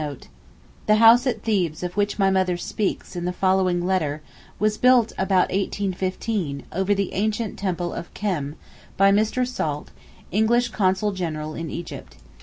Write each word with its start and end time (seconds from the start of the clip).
[The 0.87 0.95
house 0.95 1.27
at 1.27 1.43
Thebes 1.43 1.83
of 1.83 1.95
which 1.95 2.17
my 2.17 2.31
mother 2.31 2.57
speaks 2.57 3.15
in 3.15 3.25
the 3.25 3.31
following 3.31 3.85
letter 3.85 4.23
was 4.57 4.75
built 4.79 5.11
about 5.15 5.51
1815, 5.51 6.63
over 6.71 6.95
the 6.95 7.13
ancient 7.13 7.59
temple 7.59 7.93
of 7.93 8.11
Khem, 8.15 8.55
by 8.97 9.11
Mr. 9.11 9.45
Salt, 9.47 9.91
English 10.31 10.69
Consul 10.69 11.11
General 11.11 11.53
in 11.53 11.69
Egypt. 11.69 12.15